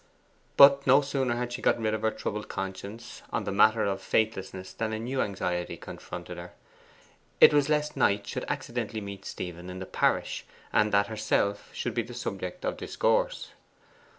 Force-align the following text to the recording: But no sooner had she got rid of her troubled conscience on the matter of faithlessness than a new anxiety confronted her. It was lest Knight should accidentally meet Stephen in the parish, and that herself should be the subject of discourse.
But 0.57 0.87
no 0.87 1.01
sooner 1.01 1.35
had 1.35 1.53
she 1.53 1.61
got 1.61 1.77
rid 1.79 1.93
of 1.93 2.01
her 2.01 2.09
troubled 2.09 2.47
conscience 2.49 3.21
on 3.31 3.43
the 3.43 3.51
matter 3.51 3.83
of 3.85 4.01
faithlessness 4.01 4.73
than 4.73 4.93
a 4.93 4.97
new 4.99 5.21
anxiety 5.21 5.77
confronted 5.77 6.39
her. 6.39 6.53
It 7.39 7.53
was 7.53 7.69
lest 7.69 7.95
Knight 7.95 8.25
should 8.25 8.45
accidentally 8.47 8.99
meet 8.99 9.25
Stephen 9.25 9.69
in 9.69 9.77
the 9.77 9.85
parish, 9.85 10.43
and 10.73 10.91
that 10.91 11.05
herself 11.05 11.69
should 11.71 11.93
be 11.93 12.01
the 12.01 12.15
subject 12.15 12.65
of 12.65 12.77
discourse. 12.77 13.51